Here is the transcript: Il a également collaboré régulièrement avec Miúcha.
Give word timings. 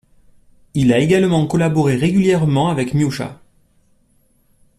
Il 0.73 0.91
a 0.93 0.97
également 0.97 1.45
collaboré 1.45 1.95
régulièrement 1.95 2.69
avec 2.69 2.95
Miúcha. 2.95 3.39